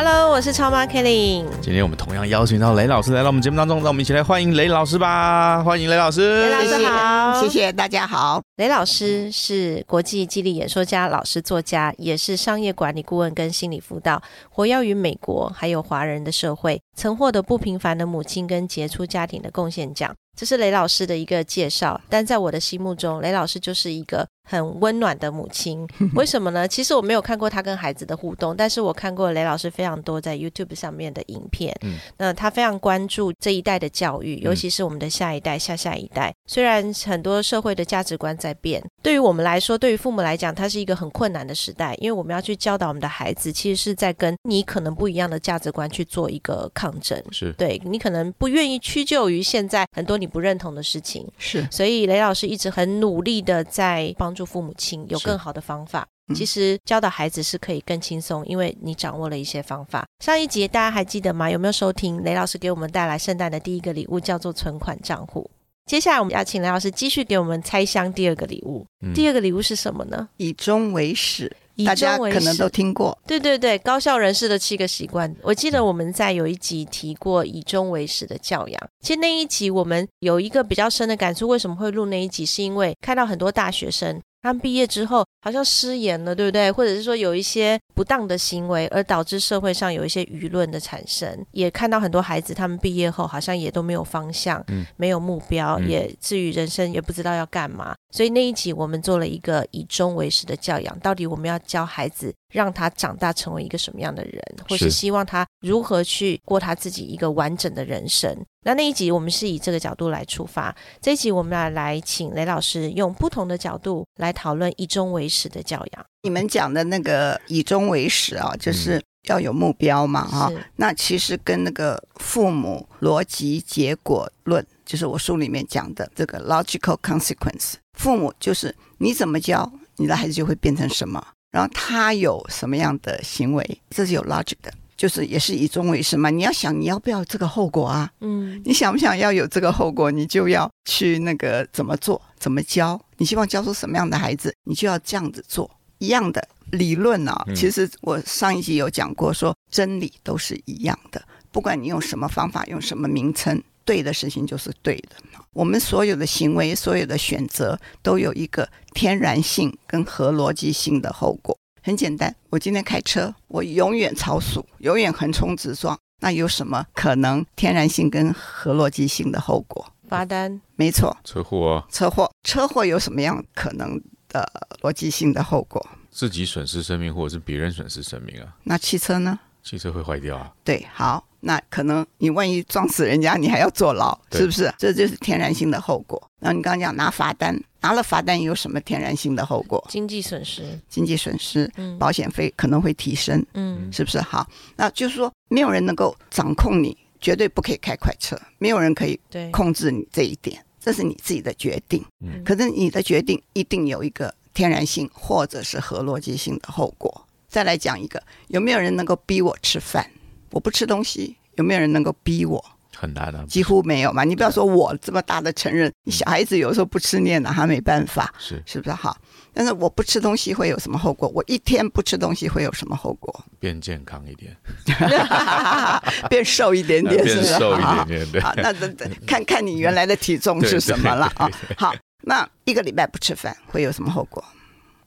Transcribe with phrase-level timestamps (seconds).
[0.00, 1.44] Hello，我是超妈 Kelly。
[1.60, 5.60] 今天我们同样邀请到雷老师来到我们节目当中，让我们一起来欢迎雷老师吧！
[5.64, 6.42] 欢迎雷老师。
[6.42, 8.40] 雷老师好，谢谢大家好。
[8.58, 20.14] 雷老师是国际激励演说家、老师、作家，也是商业管理顾问跟心理辅导，活跃于美国还有华人的社会，曾获得不平凡的母亲跟杰出家庭的贡献奖。
[20.38, 25.84] 这是雷老师的一个介绍，但在我的心目中，雷老师就是一个很温暖的母亲。
[26.14, 26.68] 为什么呢？
[26.68, 31.76] 其实我没有看过他跟孩子的互动，但是我看过雷老师非常多在 YouTube 上面的影片。
[31.82, 36.32] 嗯那他非常关注这一代的教育，尤其是我们的下一代、下下一代。
[36.46, 47.20] 虽然很多社会的价值观在变，对于我们来说，对于父母来讲，它是一个很困难的时代，因为我们要去教导我们的孩子，其实是在跟你可能不一样的价值观去做一个抗争。
[47.32, 56.02] 是对你可能不愿意屈就于现在很多你不认同的事情，是所以雷老师一直很努力的在帮助父母亲有更好的方法。
[56.02, 60.06] 嗯其实教导孩子是可以更轻松，因为你掌握了一些方法。
[60.22, 61.50] 上一集大家还记得吗？
[61.50, 62.22] 有没有收听？
[62.22, 65.50] 雷老师给我们带来圣诞的第一个礼物叫做存款账户。
[65.86, 68.84] 接下来我们要请雷老师继续给我们拆箱第二个礼物。
[69.00, 70.28] 嗯第二个礼物是什么呢？
[70.36, 71.50] 以终为始，以
[71.84, 73.16] 大家可能都始听过。
[73.26, 75.34] 对对对，高效人士的七个习惯。
[75.42, 78.80] 我记得我们在有一集提过以终为始的教养。
[79.00, 82.46] 其实那一集我们有一个比较深的感触，为什么会录那一集？
[82.46, 84.20] 是因为看到很多大学生。
[84.40, 86.70] 他们毕业之后好像失言了，对不对？
[86.70, 91.44] 或者是说有一些不当的行为，而导致社会上有一些舆论的产生。
[91.50, 97.92] 也看到很多孩子，他们毕业后好像也都没有方向，嗯没有目标，嗯也至于人生也不知道要干嘛。
[98.10, 108.34] 所以那一集我们做了一个以终为始的教养，到底我们要教孩子，让他长大成为一个什么样的人，或是是希望他如何去过他自己一个完整的人生。
[108.64, 116.06] 那那一集我们是以这个角度来出发，这一集我们来来请雷老师用不同的角度来讨论以终为始的教养。
[116.22, 127.74] 你们讲的那个以终为始啊，就是要有目标嘛，哈、是那其实跟那个父母逻辑结果论，就是我书里面讲的这个 logical consequence。
[127.98, 136.30] 父母就是你怎么教，你的孩子就会变成什么，然后他有什么样的行为，这是有 logic 的，就是也是以终为始嘛。
[136.30, 138.10] 你要想你要不要这个后果啊？
[138.20, 142.98] 嗯你想不想要有这个后果，你就要去那个怎么做，怎么教。
[143.18, 145.70] 你希望教出什么样的孩子，你就要这样子做。
[145.98, 151.20] 一样的理论啊，嗯其实我上一集有讲过说真理都是一样的，
[151.50, 155.16] 不管你用什么方法，用什么名称，对的事情就是对的。
[155.54, 161.58] 我们所有的行为，所有的选择，都有一个天然性跟合逻辑性的后果。
[161.82, 169.90] 很简单，我今天开车，我永远超速，永远横冲直撞，那有什么可能天然性跟合逻辑性的后果？
[170.06, 172.30] 罚单没错，车祸啊，车祸。
[172.42, 174.46] 车祸有什么样可能的
[174.82, 175.84] 逻辑性的后果？
[176.10, 179.38] 自己损失生命，或者是别人损失生命啊，那汽车呢？
[179.62, 180.52] 汽车会坏掉啊。
[180.64, 184.72] 对，好，那可能你万一撞死人家，你还要坐牢，是不是？
[184.78, 186.20] 这就是天然性的后果。
[186.40, 189.84] 然后你刚刚讲拿罚单，拿了罚单有什么天然性的后果？
[189.88, 194.20] 经济损失，经济损失，嗯保险费可能会提升，嗯是不是？
[194.20, 202.04] 好，那就是说没有人能够掌控你，绝对不可以开快车，没有人可以对，控制你这一点，这是你自己的决定。
[202.24, 207.24] 嗯可是你的决定一定有一个天然性或者是合逻辑性的后果。
[207.48, 210.08] 再来讲一个，有没有人能够逼我吃饭？
[210.50, 212.64] 我不吃东西，有没有人能够逼我？
[213.00, 214.24] 很难啊，几乎没有嘛。
[214.24, 218.92] 你不要说我这么大的成人，你小孩子有时候不吃，你也拿他没办法，是是不是？
[218.96, 219.16] 哈，
[219.54, 221.30] 但是我不吃东西会有什么后果？
[221.32, 223.44] 我一天不吃东西会有什么后果？
[223.60, 224.56] 变健康一点，
[226.28, 227.54] 变瘦一点点，变 是不是？
[227.56, 231.48] 瘦一好点点，对，好，那等等看看你原来的体重是什么了啊？
[231.76, 234.44] 好，那一个礼拜不吃饭会有什么后果？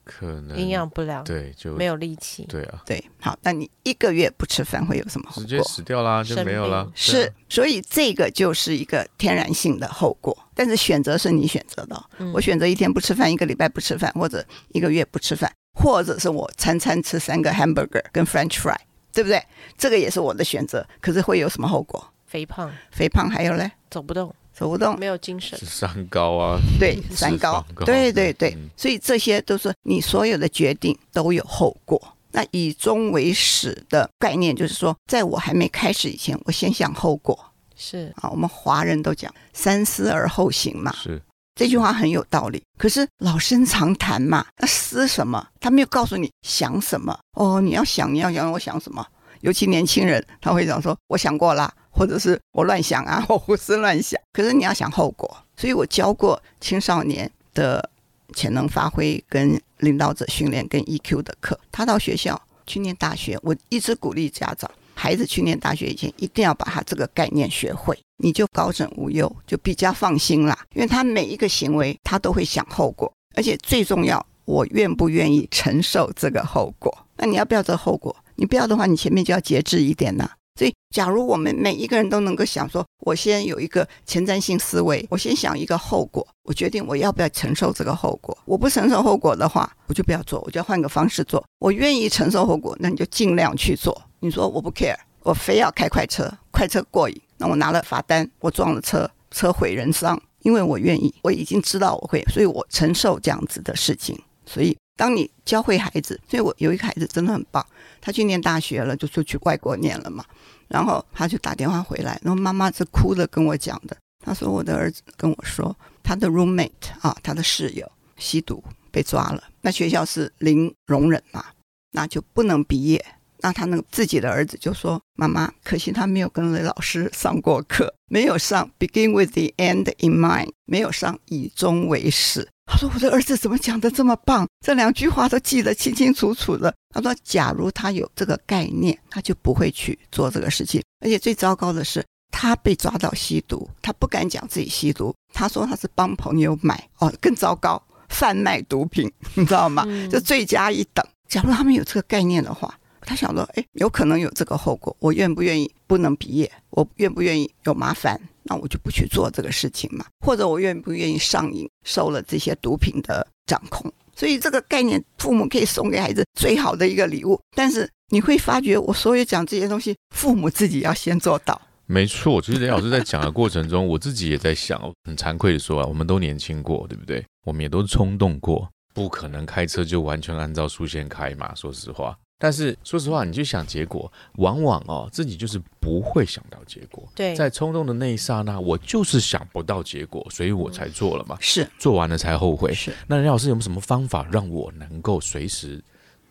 [0.04, 5.44] 可能营养不良，对就没有力气，对啊，对，好，那你一个月不吃饭会有什么后果？
[5.44, 5.68] 直接果？
[5.68, 6.92] 死掉啦，就没有了。
[6.96, 12.04] 是所以这个就是一个天然性的后果，但是选择是你选择的
[12.34, 18.76] 我选择一天不吃饭，一个礼拜不吃饭，或者一个月不吃饭，或者是我餐餐吃三个 hamburger 跟 French fry，
[19.14, 19.42] 对不对？
[19.78, 22.06] 这个也是我的选择，可是会有什么后果？
[22.26, 32.02] 肥胖，肥胖还有嘞，走不动，走不动，没有精神，三高啊，对，三高，高对对对嗯，所以这些都是你所有的决定都有后果。
[32.34, 37.38] 那以终为始的概念，就是说，在我还没开始以前，我先想后果
[37.76, 38.30] 是啊。
[38.30, 41.22] 我们华人都讲三思而后行嘛，是
[41.56, 42.64] 这句话很有道理。
[42.78, 45.46] 可是老生常谈嘛，那思什么？
[45.60, 47.60] 他没有告诉你想什么哦。
[47.60, 49.06] 你要想，你要想我想什么？
[49.42, 54.20] 尤其年轻人，他会讲说我想过啦，或者是我乱想啊， 我胡思乱想。
[54.34, 57.88] 可是你要想后果，所以我教过青少年的
[58.34, 61.60] 潜能发挥跟领导者训练跟 EQ 的课。
[61.72, 70.58] 他到学校去念大学，我一直鼓励家长，孩子去念大学以前，一定要把他这个概念学会，你就高枕无忧，就比较放心啦。
[70.74, 76.96] 因为他每一个行为，他都会想后果，而且最重要，我愿不愿意承受这个后果？
[77.18, 78.16] 那你要不要这后果？
[78.36, 80.30] 你不要的话，你前面就要节制一点呐。
[80.60, 88.38] 所以，假如我们每一个人都能够想说，我先有一个前瞻性思维，我先想一个后果，我决定我要不要承受这个后果。
[88.46, 91.44] 我不承受后果的话，我就不要做，我就要换个方式做。
[91.60, 94.00] 我愿意承受后果，那你就尽量去做。
[94.20, 104.20] 你说我不 care，我非要开快车，快车过瘾，那我拿了罚单，我撞了车，车毁人伤，因为我愿意，我已经知道我会，所以我承受这样子的事情。
[104.46, 107.66] 所以，当你教会孩子，所以我有一个孩子真的很棒，
[108.00, 110.24] 他去念大学了，就出去外国念了嘛。
[110.68, 113.98] 然后他就打电话回来，然后妈妈是哭着跟我讲的。
[114.24, 116.70] 他说我的儿子跟我说，他的 roommate
[117.02, 121.46] 啊，他的室友吸毒被抓了，那学校是零容忍嘛，
[121.94, 123.04] 那就不能毕业。
[123.42, 134.48] 那他那个自己的儿子就说：“妈妈，可惜他没有跟雷老师上过课，没有上 begin with the end in mind，没有上以终为始。”他说：“我的儿子怎么讲的这么棒？
[134.66, 140.82] 这两句话都记得清清楚楚的。”他说：“假如他有这个概念，他就不会去做这个事情。
[141.04, 146.88] 而且最糟糕的是，他被抓到吸毒，他不敢讲自己吸毒，他说他是帮朋友买。
[147.00, 149.86] 哦，更糟糕，贩卖毒品，你知道吗？
[150.10, 151.06] 就罪加一等。
[151.28, 152.74] 假如他们有这个概念的话。”
[153.12, 156.50] 他想说：“哎，有可能有这个后果，我愿不愿意不能毕业？
[156.70, 158.18] 我愿不愿意有麻烦？
[158.44, 160.06] 那我就不去做这个事情嘛。
[160.26, 163.92] 或者我愿不愿意上瘾，受了这些毒品的掌控？
[164.16, 167.38] 所以这个概念，父母可以送给孩子最好的一个礼物。
[167.54, 171.62] 但是你会发觉，我所有讲这些东西，父母自己要先做到。
[171.88, 177.22] 没错，其实雷老师在讲的过程中，我自己也在想，很惭愧的说啊，我们都年轻过，对不对？
[177.46, 181.54] 我们也都冲动过，不可能开车就完全按照速线开嘛。
[181.54, 187.08] 说实话。”但是说实话，你就想结果，往往哦自己就是不会想到结果。
[187.14, 191.38] 对，在冲动的那一刹那，我就是想不到结果，所以我才做了嘛。
[191.40, 192.74] 是，做完了才后悔。
[192.74, 192.92] 是。
[193.06, 195.80] 那任老师有没有什么方法让我能够随时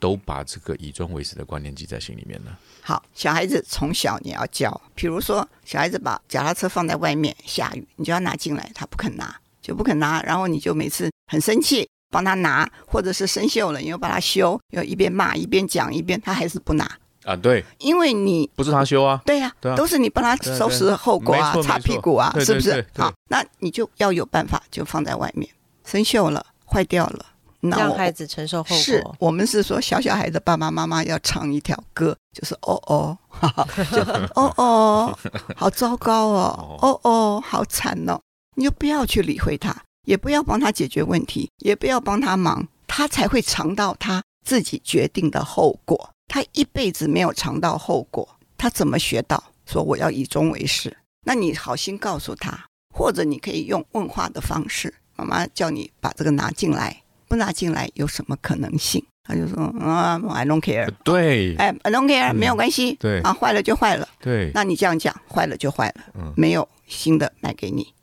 [0.01, 2.51] 都把这个以终为始的观念记在心里面呢？
[2.83, 11.89] 好，小孩子从小你要教，比如说小孩子把脚踏车放在外面，下雨，你就要拿进来，他不肯拿，就不肯拿，然后你就每次很生气。
[12.11, 16.85] 帮他拿，或者是生锈了，你又把它修，又一边骂一边讲一边，他还是不拿
[17.25, 17.37] 啊？
[17.37, 22.85] 对，因为你不是他修啊，对呀，都是你帮他收拾后果啊，擦屁股啊，是不是？
[22.97, 25.49] 好，那你就要有办法，就放在外面，
[25.85, 27.27] 生锈了，坏掉了，
[27.61, 28.77] 让孩子承受后果。
[28.77, 33.17] 是我们是说，小小孩的爸爸妈妈要唱一条歌，就是哦哦，
[33.93, 34.01] 就
[34.35, 35.19] 哦哦，
[35.55, 38.19] 好糟糕哦，哦哦，好惨哦，
[38.57, 39.77] 你就不要去理会他。
[40.11, 46.11] 也不要帮他解决问题，也不要帮他忙，他才会尝到他自己决定的后果。
[46.27, 48.29] 他一辈子没有尝到后果，
[48.59, 50.97] 他怎么学到说我要以终为始？
[51.25, 59.01] 那你好心告诉他，或者你可以用问话的方式，妈妈叫你把这个拿进来，不拿进来有什么可能性？
[59.23, 60.91] 他就说啊，I don't care。
[61.05, 62.95] 对，哎，I don't care，没有关系。
[62.95, 64.09] 对，啊，坏了就坏了。
[64.19, 67.95] 对，那你这样讲，坏了就坏了，嗯，没有新的买给你，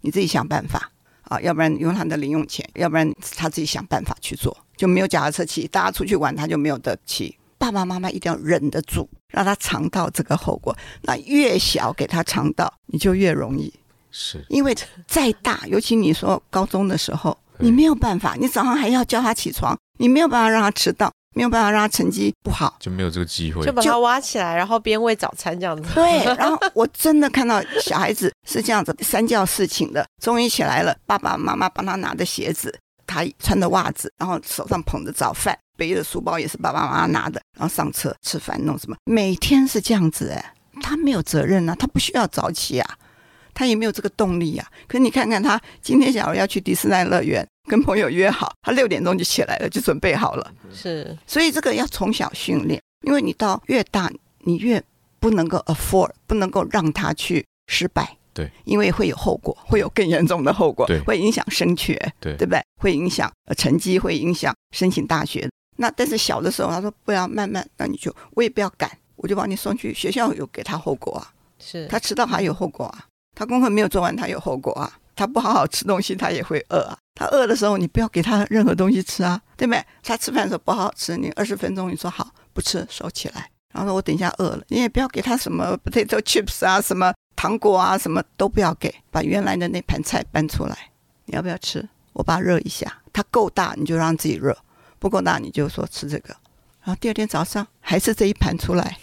[0.00, 0.90] 你自己想办法。
[1.28, 5.66] 啊，要不然用他的零用钱，要不然他自己想办法去做，就没有脚踏车骑。
[5.68, 7.36] 大家出去玩，他就没有得骑。
[7.58, 10.76] 爸爸妈妈一定要忍得住，让他尝到这个后果。
[11.02, 13.72] 那越小给他尝到，你就越容易。
[14.10, 14.76] 是，因为
[15.06, 21.10] 再大，尤其你说高中的时候，你没有办法，你早上还要叫他起床，你没有办法让他迟到。
[21.34, 25.92] 没有办法让他成绩不好，就没有这个机会，就把他挖起来，然后边喂早餐这样子。
[25.94, 32.72] 对，然后我真的看到小孩子是这样子，三教四寝的，终于起来了，爸爸妈妈帮他拿的鞋子，
[33.06, 42.94] 他穿的袜子，然后手上捧着早饭，背着书包也是爸爸妈妈拿的，然后上车吃饭弄什么，每天是这样子哎，他没有责任啊，他不需要早起啊，
[43.52, 44.66] 他也没有这个动力啊。
[44.86, 47.44] 可是你看看他今天假如要去迪士尼乐园。
[47.66, 50.52] 跟朋友约好，他六点钟就起来了，就准备好了。
[50.72, 54.82] 是，所以这个要从小训练，因为你到越大，你越
[55.18, 58.16] 不能够 afford，不能够让他去失败。
[58.34, 62.60] 对，因为会有后果，会有更严重的后果，对，会影响升学，对，对不对？
[62.82, 65.48] 会影响呃成绩，会影响申请大学。
[65.76, 71.32] 那但是小的时候，他说不要慢慢，那你就我也不要赶，我就把你送去学校，有给他后果啊。
[71.60, 76.98] 是他迟到还有后果啊，他功课没有做完他有后果啊，他不好好吃东西他也会饿啊。
[77.14, 79.84] 他饿的时候你不要给他任何东西吃啊，对不对？
[80.02, 90.76] 他吃饭的时候不好好吃，你二十分钟你说好不吃收起来，然后说我等一下饿了，你也不要给他什么 potato chips 啊，什么糖果啊，什么都不要给，把原来的那盘菜搬出来，
[91.26, 91.88] 你要不要吃？
[92.14, 94.56] 我把它热一下，它够大你就让自己热，
[94.98, 96.34] 不够大你就说吃这个，
[96.82, 98.98] 然后第二天早上还是这一盘出来。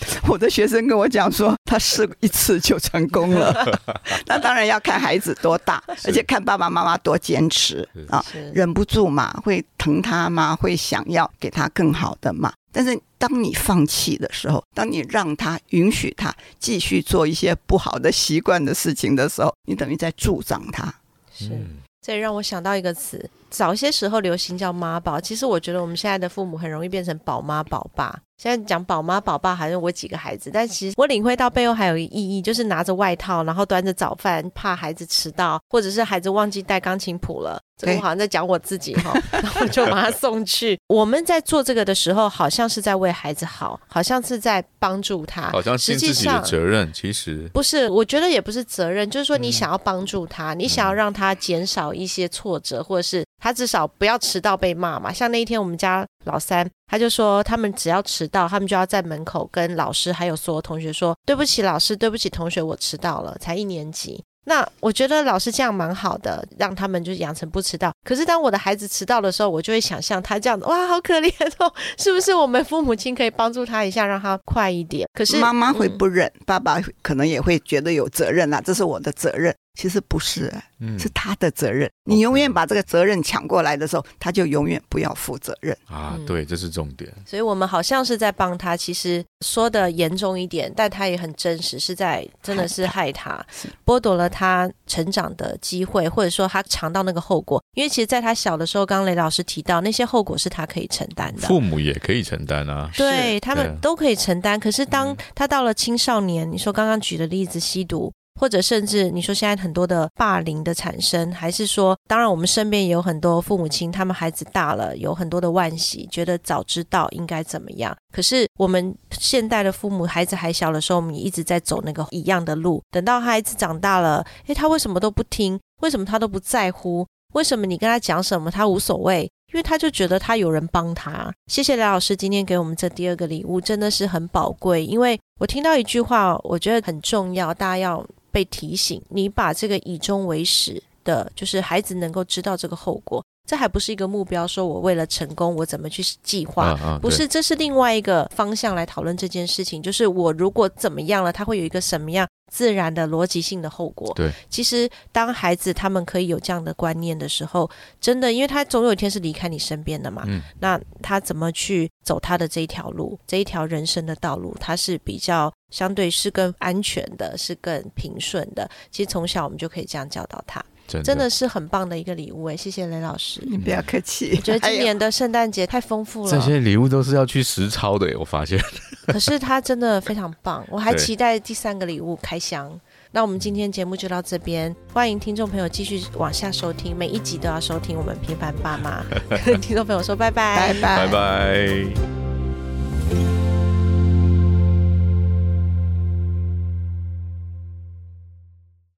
[0.28, 3.52] 我的学生跟我讲说，他试一次就成功了。
[4.26, 10.54] 那当然要看孩子多大，而且看爸爸妈妈多坚持啊，忍不住嘛，会疼他吗？
[10.56, 12.52] 会想要给他更好的嘛？
[12.72, 20.94] 但是当你放弃的时候，当你让他允许他继续做一些不好的习惯的事情的时候，你等于在助长他。
[21.32, 21.48] 是。
[21.50, 28.16] 嗯这也让我想到一个词，早些时候流行叫妈宝，其实我觉得我们现在的父母很容易变成宝妈宝爸。
[28.36, 37.58] 现在讲宝妈宝爸，好像我几个孩子，但其实我领会到背后还有一个意义，就是拿着外套，然后端着早饭，怕孩子迟到，或者是孩子忘记带钢琴谱了。
[37.78, 40.78] 这个我好像在讲我自己哈，然 后我就把他送去。
[40.86, 55.12] 我们在做这个的时候，好像是在为孩子好，好像是在帮助他，好像实际尽自己的上责任，其实不是，我觉得也不是责任，就是说你嗯想要帮助他，你想要让他减少一些挫折，或者是他至少不要迟到被骂嘛。
[55.12, 64.20] 像那一天我们家老三，他就说他们只要迟到，他们就要在门口跟老师还有所有同学说对不起老师，对不起同学，我迟到了，才一年级。
[64.48, 67.92] 那我觉得老师这样蛮好的，让他们就养成不迟到。
[68.02, 75.08] 可是当我的孩子迟到的时候，我就会想象他这样子，哇，好可怜哦，是不是我们父母亲可以帮助他一下，让他快一点？
[75.14, 79.54] 可是妈妈会嗯不忍，爸爸可能也会觉得有责任啊，这是我的责任。
[79.76, 81.90] 其实不是、哎嗯是他的责任。
[82.04, 85.74] 你永远把这个责任抢过来的时候，他就永远不要负责任。
[85.90, 87.10] 嗯，啊对，这是重点。
[87.24, 93.42] 所以我们好像是在帮他，其实说的严重一点，但他也很真实，是在真的是害他，
[93.86, 97.62] 剥夺了他成长的机会，或者说他尝到那个后果。
[97.74, 101.48] 因为其实，在他小的时候，刚刚雷老师提到，那些后果是他可以承担的。
[101.48, 102.90] 父母也可以承担啊。
[102.94, 117.96] 对他们都可以承担，可是当嗯他到了青少年，你说刚刚举的例子，吸毒，或者甚至你说现在很多的霸凌的产生，还是说，当然我们身边也有很多父母亲，他们孩子大了，有很多的惋惜，觉得早知道应该怎么样。
[118.12, 122.82] 可是我们现代的父母，孩子还小的时候，我们也一直在走那个一样的路。
[122.90, 125.58] 等到孩子长大了，诶，他为什么都不听？
[125.80, 127.06] 为什么他都不在乎？
[127.34, 129.30] 为什么你跟他讲什么他无所谓？
[129.52, 131.32] 因为他就觉得他有人帮他。
[131.46, 134.84] 谢谢梁老师今天给我们这第二个礼物，真的是很宝贵。
[134.84, 138.04] 因为我听到一句话，我觉得很重要，大家要
[138.36, 144.46] 被提醒：你把这个以终为始的，就是孩子能够知道这个后果，这还不是一个目标。
[144.46, 146.66] 说我为了成功，我怎么去计划？
[146.66, 149.82] 啊啊，不是，这是另外一个方向来讨论这件事情。
[149.82, 154.12] 就是我如果怎么样了，他会有一个什么样自然的逻辑性的后果。
[154.14, 160.24] 对，其实当孩子他们可以有这样的观念的时候，真的，因为他总有一天是离开你身边的嘛。
[160.26, 168.68] 嗯，那他怎么去走他的这一条路，这一条人生的道路，他是比较相对是更安全的，是更平顺的。
[168.90, 173.42] 其实从小我们就可以这样教导他，真真的是很棒的一个礼物哎，谢谢雷老师。
[173.46, 174.34] 你不要客气。
[174.36, 178.58] 我觉得今年的圣诞节太丰富了，这些礼物都是要去实操的，我发现。
[179.06, 182.78] 可是他真的非常棒，我还期待第三个礼物开箱。
[183.12, 189.04] 那我们今天节目就到这边，欢迎听众朋友继续往下收听，每一集都要收听我们平凡爸妈。
[189.46, 192.25] 跟听众朋友说拜拜，拜拜拜拜。